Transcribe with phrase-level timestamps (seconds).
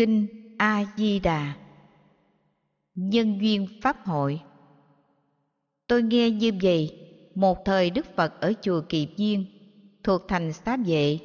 [0.00, 0.26] Kinh
[0.58, 1.54] A Di Đà
[2.94, 4.40] Nhân duyên pháp hội.
[5.86, 9.44] Tôi nghe như vậy, một thời Đức Phật ở chùa Kỳ Viên,
[10.04, 11.18] thuộc thành Xá Vệ,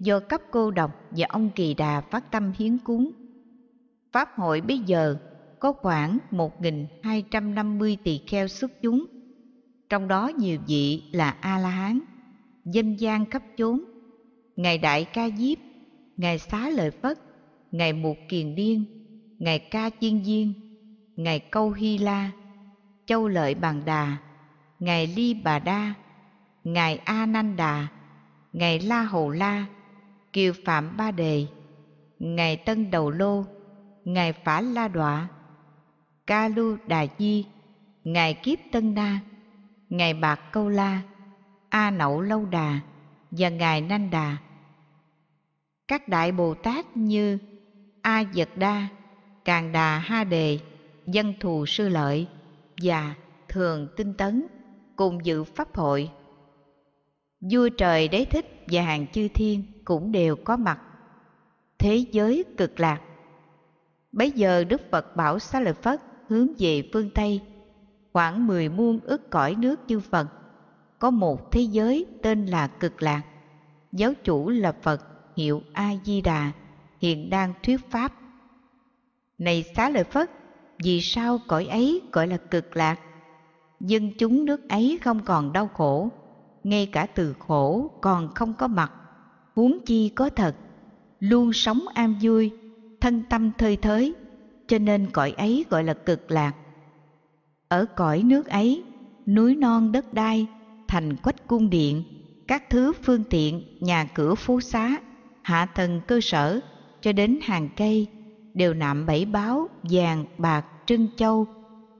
[0.00, 3.10] do cấp cô độc và ông Kỳ Đà phát tâm hiến cúng.
[4.12, 5.16] Pháp hội bây giờ
[5.58, 9.06] có khoảng 1.250 tỳ kheo xuất chúng,
[9.88, 12.00] trong đó nhiều vị là A-la-hán,
[12.64, 13.84] dân gian khắp chốn,
[14.56, 15.58] Ngài Đại Ca Diếp,
[16.16, 17.18] Ngài Xá Lợi Phất,
[17.72, 18.84] Ngài Mục Kiền Điên,
[19.38, 20.52] Ngài Ca Chiên Diên,
[21.16, 22.30] Ngài Câu Hy La,
[23.06, 24.16] Châu Lợi Bàn Đà,
[24.78, 25.94] Ngài Ly Bà Đa,
[26.64, 27.86] Ngài A Nan Đà,
[28.52, 29.66] Ngài La Hầu La,
[30.32, 31.46] Kiều Phạm Ba Đề,
[32.18, 33.44] Ngài Tân Đầu Lô,
[34.04, 35.28] Ngài Phả La Đọa,
[36.26, 37.46] Ca Lu Đà Di,
[38.04, 39.20] Ngài Kiếp Tân Na,
[39.88, 41.02] Ngài Bạc Câu La,
[41.68, 42.80] A Nậu Lâu Đà
[43.30, 44.36] và Ngài Nan Đà.
[45.88, 47.38] Các Đại Bồ Tát như
[48.06, 48.88] A Dật Đa,
[49.44, 50.58] Càng Đà Ha Đề,
[51.06, 52.26] Dân Thù Sư Lợi
[52.82, 53.14] và
[53.48, 54.46] Thường Tinh Tấn
[54.96, 56.10] cùng dự pháp hội.
[57.40, 60.80] Vua trời đế thích và hàng chư thiên cũng đều có mặt.
[61.78, 63.00] Thế giới cực lạc.
[64.12, 67.40] Bấy giờ Đức Phật bảo Xá Lợi Phất hướng về phương Tây,
[68.12, 70.26] khoảng mười muôn ức cõi nước chư Phật.
[70.98, 73.22] Có một thế giới tên là cực lạc.
[73.92, 75.02] Giáo chủ là Phật
[75.36, 76.52] hiệu A-di-đà
[77.00, 78.12] hiện đang thuyết pháp.
[79.38, 80.30] Này Xá Lợi Phất,
[80.84, 83.00] vì sao cõi ấy gọi là cực lạc?
[83.80, 86.10] Dân chúng nước ấy không còn đau khổ,
[86.64, 88.92] ngay cả từ khổ còn không có mặt,
[89.54, 90.56] huống chi có thật,
[91.20, 92.52] luôn sống an vui,
[93.00, 94.14] thân tâm thơi thới,
[94.66, 96.52] cho nên cõi ấy gọi là cực lạc.
[97.68, 98.84] Ở cõi nước ấy,
[99.26, 100.46] núi non đất đai,
[100.88, 102.04] thành quách cung điện,
[102.48, 104.96] các thứ phương tiện, nhà cửa phú xá,
[105.42, 106.60] hạ tầng cơ sở
[107.00, 108.06] cho đến hàng cây,
[108.54, 111.46] đều nạm bảy báo, vàng, bạc, trân châu,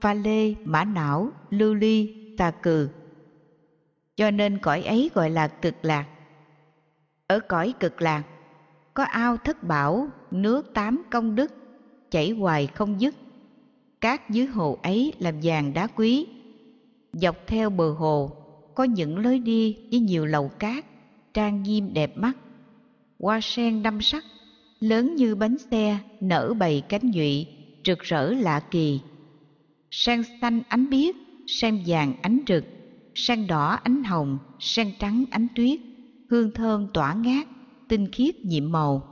[0.01, 2.89] pha lê, mã não, lưu ly, tà cừ.
[4.15, 6.05] Cho nên cõi ấy gọi là cực lạc.
[7.27, 8.23] Ở cõi cực lạc,
[8.93, 11.53] có ao thất bảo, nước tám công đức,
[12.11, 13.15] chảy hoài không dứt.
[14.01, 16.27] Cát dưới hồ ấy làm vàng đá quý.
[17.13, 18.31] Dọc theo bờ hồ,
[18.75, 20.85] có những lối đi với nhiều lầu cát,
[21.33, 22.37] trang nghiêm đẹp mắt.
[23.19, 24.23] Hoa sen đâm sắc
[24.79, 27.47] lớn như bánh xe, nở bầy cánh nhụy,
[27.85, 28.99] rực rỡ lạ kỳ.
[29.91, 31.15] Sen xanh ánh biếc,
[31.47, 32.63] sen vàng ánh rực,
[33.15, 35.79] sen đỏ ánh hồng, sen trắng ánh tuyết,
[36.29, 37.47] hương thơm tỏa ngát,
[37.87, 39.07] tinh khiết nhiệm màu.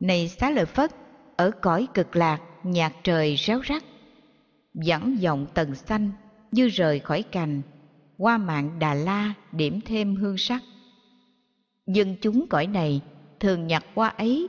[0.00, 0.90] Này xá lợi phất,
[1.36, 3.84] ở cõi cực lạc, nhạc trời réo rắt.
[4.74, 6.10] Dẫn dòng tầng xanh
[6.52, 7.62] như rời khỏi cành,
[8.16, 10.62] qua mạng đà la điểm thêm hương sắc.
[11.86, 13.00] Dân chúng cõi này
[13.40, 14.48] thường nhặt hoa ấy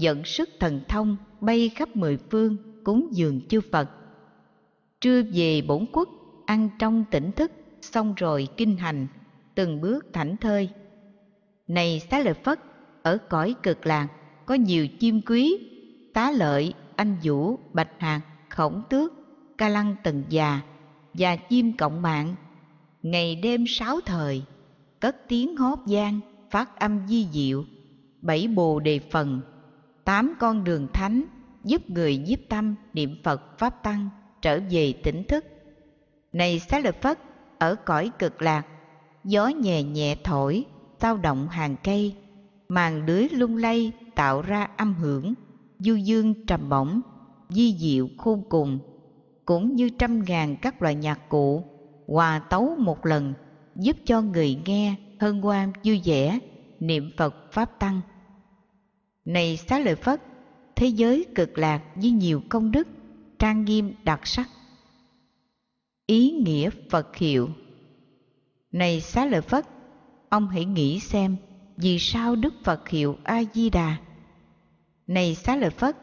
[0.00, 3.90] dẫn sức thần thông bay khắp mười phương cúng dường chư Phật.
[5.00, 6.08] Trưa về bổn quốc,
[6.46, 9.06] ăn trong tỉnh thức, xong rồi kinh hành,
[9.54, 10.68] từng bước thảnh thơi.
[11.68, 12.60] Này xá lợi Phất,
[13.02, 14.08] ở cõi cực lạc
[14.46, 15.58] có nhiều chim quý,
[16.14, 19.12] tá lợi, anh vũ, bạch hạt, khổng tước,
[19.58, 20.60] ca lăng tần già
[21.14, 22.34] và chim cộng mạng.
[23.02, 24.42] Ngày đêm sáu thời,
[25.00, 26.20] cất tiếng hót gian,
[26.50, 27.64] phát âm di diệu,
[28.22, 29.40] bảy bồ đề phần,
[30.08, 31.24] tám con đường thánh
[31.64, 34.08] giúp người nhiếp tâm niệm Phật Pháp Tăng
[34.42, 35.44] trở về tỉnh thức.
[36.32, 37.18] Này Xá Lợi Phất,
[37.58, 38.66] ở cõi cực lạc,
[39.24, 40.64] gió nhẹ nhẹ thổi,
[40.98, 42.14] tao động hàng cây,
[42.68, 45.34] màn lưới lung lay tạo ra âm hưởng,
[45.78, 47.00] du dương trầm bổng,
[47.48, 48.78] di diệu khôn cùng,
[49.44, 51.64] cũng như trăm ngàn các loại nhạc cụ,
[52.06, 53.34] hòa tấu một lần,
[53.76, 56.38] giúp cho người nghe hân hoan vui vẻ,
[56.80, 58.00] niệm Phật Pháp Tăng.
[59.28, 60.22] Này xá lợi Phất,
[60.76, 62.88] thế giới cực lạc với nhiều công đức,
[63.38, 64.48] trang nghiêm đặc sắc.
[66.06, 67.48] Ý nghĩa Phật hiệu
[68.72, 69.66] Này xá lợi Phất,
[70.28, 71.36] ông hãy nghĩ xem
[71.76, 73.96] vì sao Đức Phật hiệu A-di-đà.
[75.06, 75.96] Này xá lợi Phất,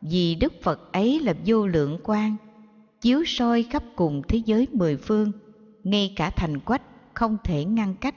[0.00, 2.36] vì Đức Phật ấy là vô lượng quan,
[3.00, 5.32] chiếu soi khắp cùng thế giới mười phương,
[5.84, 6.82] ngay cả thành quách
[7.14, 8.14] không thể ngăn cách.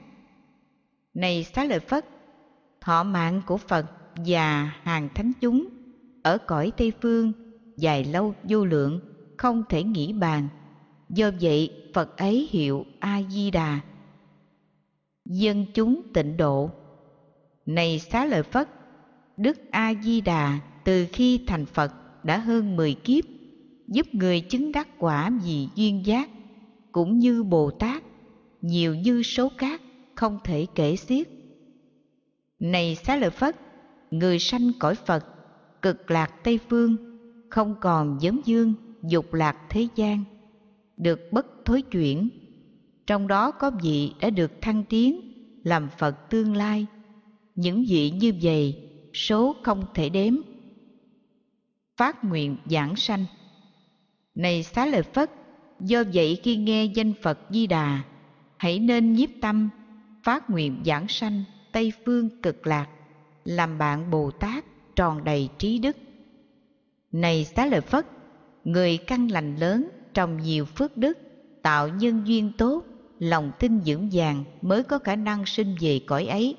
[1.14, 2.06] Này xá lợi Phất,
[2.80, 3.86] thọ mạng của Phật
[4.26, 5.68] và hàng thánh chúng
[6.22, 7.32] ở cõi Tây Phương
[7.76, 9.00] dài lâu vô lượng
[9.36, 10.48] không thể nghĩ bàn.
[11.08, 13.80] Do vậy Phật ấy hiệu A-di-đà.
[15.24, 16.70] Dân chúng tịnh độ
[17.66, 18.68] Này xá lợi Phất,
[19.36, 21.92] Đức A-di-đà từ khi thành Phật
[22.24, 23.24] đã hơn mười kiếp,
[23.88, 26.30] giúp người chứng đắc quả vì duyên giác,
[26.92, 28.02] cũng như Bồ Tát,
[28.60, 29.80] nhiều như số cát
[30.14, 31.28] không thể kể xiết.
[32.60, 33.56] Này xá lợi Phất,
[34.10, 35.26] người sanh cõi Phật
[35.82, 36.96] cực lạc Tây Phương,
[37.50, 40.24] không còn vấn dương, dục lạc thế gian,
[40.96, 42.28] được bất thối chuyển.
[43.06, 45.20] Trong đó có vị đã được thăng tiến,
[45.64, 46.86] làm Phật tương lai.
[47.54, 50.34] Những vị như vậy, số không thể đếm.
[51.96, 53.24] Phát nguyện giảng sanh
[54.34, 55.30] Này xá lợi Phất,
[55.80, 58.02] do vậy khi nghe danh Phật Di Đà,
[58.56, 59.68] hãy nên nhiếp tâm,
[60.22, 62.88] phát nguyện giảng sanh Tây Phương cực lạc,
[63.44, 64.64] làm bạn Bồ Tát
[64.96, 65.96] tròn đầy trí đức.
[67.12, 68.06] Này xá lợi Phất,
[68.64, 71.18] người căn lành lớn, trồng nhiều phước đức,
[71.62, 72.84] tạo nhân duyên tốt,
[73.18, 76.56] lòng tin vững vàng mới có khả năng sinh về cõi ấy.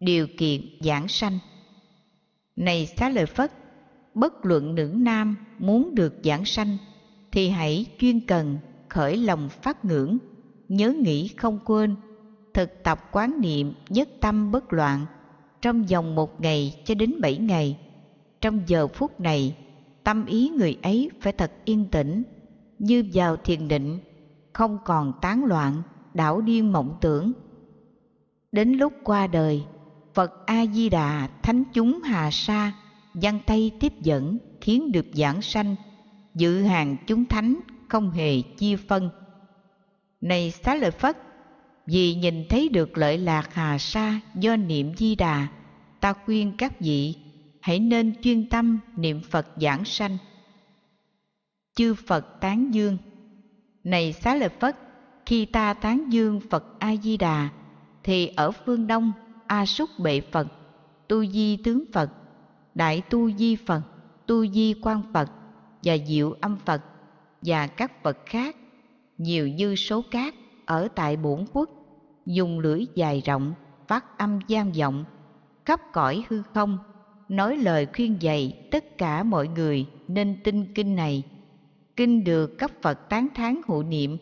[0.00, 1.38] Điều kiện giảng sanh
[2.56, 3.52] Này xá lợi Phất,
[4.14, 6.76] bất luận nữ nam muốn được giảng sanh,
[7.32, 10.18] thì hãy chuyên cần khởi lòng phát ngưỡng,
[10.68, 11.96] nhớ nghĩ không quên,
[12.54, 15.06] thực tập quán niệm nhất tâm bất loạn,
[15.62, 17.78] trong vòng một ngày cho đến bảy ngày.
[18.40, 19.56] Trong giờ phút này,
[20.04, 22.22] tâm ý người ấy phải thật yên tĩnh,
[22.78, 23.98] như vào thiền định,
[24.52, 25.82] không còn tán loạn,
[26.14, 27.32] đảo điên mộng tưởng.
[28.52, 29.62] Đến lúc qua đời,
[30.14, 32.72] Phật A-di-đà thánh chúng Hà Sa
[33.14, 35.76] giăng tay tiếp dẫn khiến được giảng sanh,
[36.34, 39.10] dự hàng chúng thánh không hề chia phân.
[40.20, 41.18] Này xá lợi Phất,
[41.86, 45.48] vì nhìn thấy được lợi lạc hà sa do niệm di đà,
[46.00, 47.14] ta khuyên các vị,
[47.60, 50.18] hãy nên chuyên tâm niệm phật giảng sanh.
[51.76, 52.98] Chư phật tán dương.
[53.84, 54.76] Này xá lợi phất,
[55.26, 57.48] khi ta tán dương phật a di đà,
[58.02, 59.12] thì ở phương đông,
[59.46, 60.46] a súc bệ phật,
[61.08, 62.10] tu di tướng phật,
[62.74, 63.82] đại tu di phật,
[64.26, 65.30] tu di quan phật
[65.84, 66.82] và diệu âm phật
[67.42, 68.56] và các phật khác,
[69.18, 70.34] nhiều như số cát
[70.66, 71.70] ở tại bổn quốc
[72.26, 73.54] dùng lưỡi dài rộng,
[73.88, 75.04] phát âm gian vọng,
[75.64, 76.78] khắp cõi hư không,
[77.28, 81.22] nói lời khuyên dạy tất cả mọi người nên tin kinh này.
[81.96, 84.18] Kinh được các phật tán thán hộ niệm.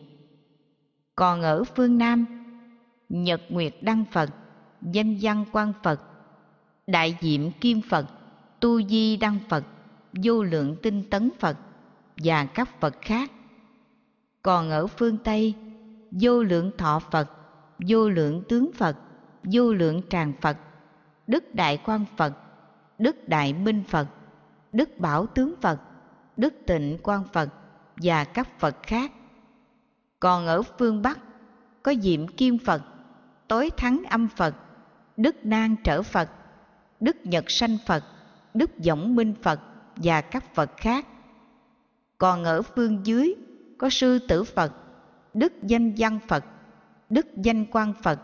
[1.15, 2.25] Còn ở phương nam,
[3.09, 4.29] nhật nguyệt đăng phật,
[4.81, 6.01] danh văn quan phật,
[6.87, 8.05] đại diệm kim phật,
[8.59, 9.63] tu di đăng phật,
[10.23, 11.57] vô lượng tinh tấn phật
[12.17, 13.31] và các phật khác.
[14.41, 15.53] Còn ở phương tây,
[16.11, 17.29] vô lượng thọ phật
[17.79, 18.97] vô lượng tướng phật,
[19.43, 20.57] vô lượng tràng phật,
[21.27, 22.33] đức đại quan phật,
[22.99, 24.07] đức đại minh phật,
[24.73, 25.79] đức bảo tướng phật,
[26.37, 27.49] đức tịnh quan phật
[27.95, 29.11] và các phật khác.
[30.19, 31.19] Còn ở phương bắc,
[31.83, 32.81] có diệm kim phật,
[33.47, 34.55] tối thắng âm phật,
[35.17, 36.29] đức nan trở phật,
[36.99, 38.03] đức nhật sanh phật,
[38.53, 39.59] đức võng minh phật
[39.95, 41.07] và các phật khác.
[42.17, 43.35] Còn ở phương dưới,
[43.77, 44.71] có sư tử phật,
[45.33, 46.45] đức danh văn phật
[47.09, 48.19] đức danh quan phật,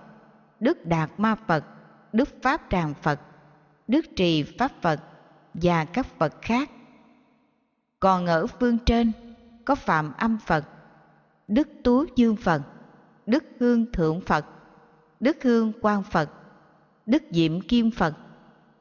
[0.59, 1.65] đức đạt ma phật,
[2.13, 3.19] đức pháp tràng phật,
[3.87, 4.99] đức trì pháp phật
[5.53, 6.69] và các phật khác.
[7.99, 9.11] Còn ở phương trên
[9.65, 10.65] có phạm âm phật,
[11.47, 12.61] đức tú dương phật,
[13.25, 14.45] đức hương thượng phật,
[15.19, 16.29] đức hương quan phật,
[17.05, 18.13] đức diệm kim phật,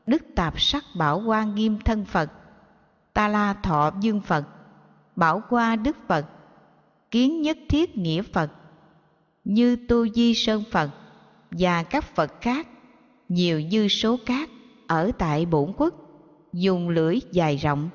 [0.06, 2.30] đức tạp sắc bảo quan nghiêm thân phật,
[3.12, 4.44] ta la thọ dương phật,
[5.16, 6.26] bảo qua đức phật,
[7.10, 8.50] kiến nhất thiết nghĩa phật
[9.44, 10.90] như tu di sơn phật
[11.50, 12.68] và các phật khác,
[13.28, 14.48] nhiều như số cát
[14.86, 15.94] ở tại bổn quốc,
[16.52, 17.90] dùng lưỡi dài rộng,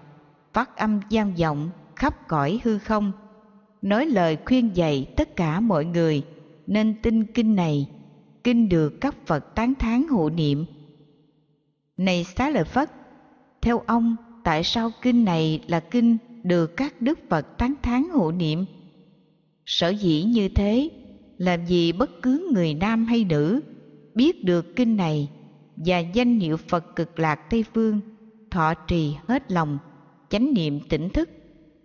[0.53, 3.11] phát âm gian vọng khắp cõi hư không,
[3.81, 6.23] nói lời khuyên dạy tất cả mọi người,
[6.68, 7.90] nên tin kinh này,
[8.44, 10.66] kinh được các phật tán thán hộ niệm.
[11.97, 12.92] Này xá lợi phất,
[13.61, 18.31] theo ông, tại sao kinh này là kinh được các đức phật tán thán hộ
[18.31, 18.66] niệm?
[19.66, 20.90] Sở dĩ như thế
[21.37, 23.61] làm gì bất cứ người nam hay nữ
[24.13, 25.30] biết được kinh này
[25.75, 28.01] và danh hiệu Phật cực lạc Tây Phương
[28.56, 29.77] thọ trì hết lòng,
[30.30, 31.30] chánh niệm tỉnh thức,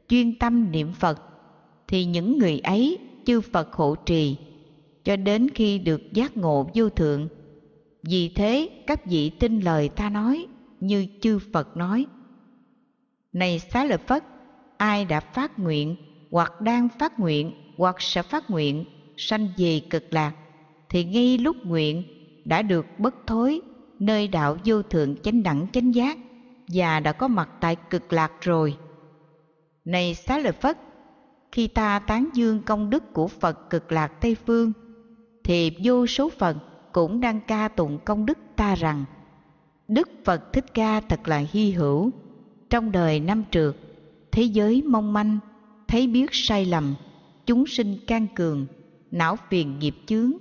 [0.08, 1.20] chuyên tâm niệm Phật,
[1.88, 4.36] thì những người ấy chư Phật hộ trì,
[5.04, 7.28] cho đến khi được giác ngộ vô thượng.
[8.02, 10.46] Vì thế các vị tin lời ta nói
[10.80, 12.06] như chư Phật nói.
[13.32, 14.24] Này xá lợi Phất,
[14.76, 15.96] ai đã phát nguyện
[16.30, 18.84] hoặc đang phát nguyện hoặc sẽ phát nguyện
[19.20, 20.32] sanh về cực lạc,
[20.88, 22.02] thì ngay lúc nguyện
[22.44, 23.60] đã được bất thối,
[23.98, 26.18] nơi đạo vô thượng chánh đẳng chánh giác,
[26.68, 28.76] và đã có mặt tại cực lạc rồi.
[29.84, 30.78] Này xá lợi phất,
[31.52, 34.72] khi ta tán dương công đức của phật cực lạc tây phương,
[35.44, 36.56] thì vô số phật
[36.92, 39.04] cũng đang ca tụng công đức ta rằng,
[39.88, 42.10] đức phật thích ca thật là hy hữu,
[42.70, 43.76] trong đời năm trượt,
[44.32, 45.38] thế giới mong manh,
[45.88, 46.94] thấy biết sai lầm,
[47.46, 48.66] chúng sinh can cường
[49.10, 50.32] não phiền nghiệp chướng,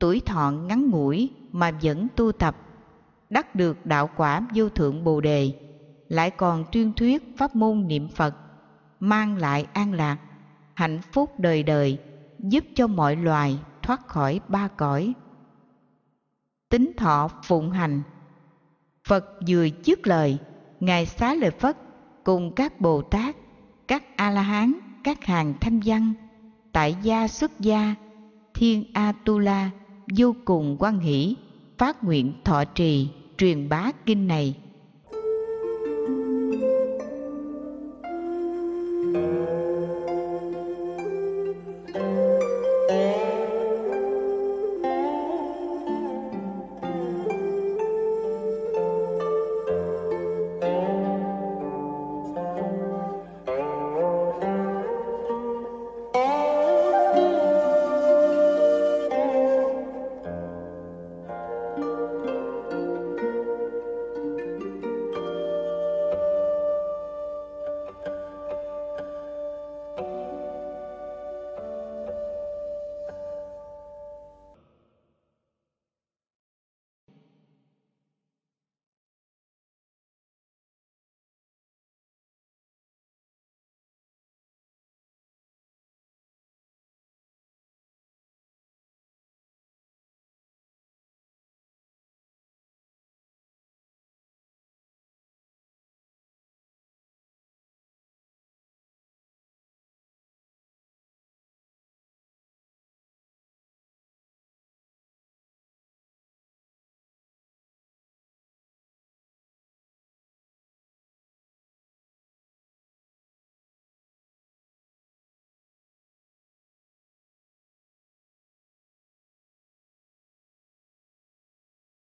[0.00, 2.56] tuổi thọ ngắn ngủi mà vẫn tu tập,
[3.30, 5.52] đắc được đạo quả vô thượng bồ đề,
[6.08, 8.34] lại còn tuyên thuyết pháp môn niệm phật,
[9.00, 10.18] mang lại an lạc,
[10.74, 11.98] hạnh phúc đời đời,
[12.38, 15.12] giúp cho mọi loài thoát khỏi ba cõi.
[16.68, 18.02] Tính thọ phụng hành.
[19.08, 20.38] Phật vừa dứt lời,
[20.80, 21.76] ngài xá lợi phất
[22.24, 23.36] cùng các bồ tát,
[23.88, 24.72] các a la hán,
[25.04, 26.14] các hàng thanh văn,
[26.72, 27.94] tại gia xuất gia
[28.54, 29.70] thiên atula
[30.16, 31.36] vô cùng quan hỷ
[31.78, 34.54] phát nguyện thọ trì truyền bá kinh này.